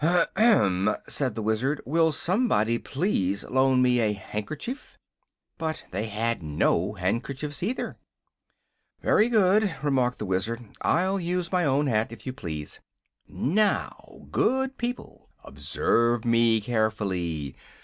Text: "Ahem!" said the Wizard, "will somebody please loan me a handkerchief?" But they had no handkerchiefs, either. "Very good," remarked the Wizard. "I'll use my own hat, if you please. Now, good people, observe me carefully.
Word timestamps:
"Ahem!" 0.35 0.89
said 1.07 1.35
the 1.35 1.43
Wizard, 1.43 1.79
"will 1.85 2.11
somebody 2.11 2.79
please 2.79 3.43
loan 3.43 3.83
me 3.83 3.99
a 3.99 4.13
handkerchief?" 4.13 4.97
But 5.59 5.83
they 5.91 6.07
had 6.07 6.41
no 6.41 6.93
handkerchiefs, 6.93 7.61
either. 7.61 7.97
"Very 9.03 9.29
good," 9.29 9.75
remarked 9.83 10.17
the 10.17 10.25
Wizard. 10.25 10.65
"I'll 10.81 11.19
use 11.19 11.51
my 11.51 11.65
own 11.65 11.85
hat, 11.85 12.11
if 12.11 12.25
you 12.25 12.33
please. 12.33 12.79
Now, 13.27 14.25
good 14.31 14.79
people, 14.79 15.29
observe 15.43 16.25
me 16.25 16.61
carefully. 16.61 17.55